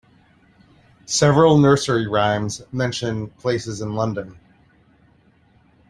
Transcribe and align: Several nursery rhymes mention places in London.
Several 1.05 1.59
nursery 1.59 2.07
rhymes 2.07 2.63
mention 2.71 3.27
places 3.29 3.81
in 3.81 3.93
London. 3.93 4.35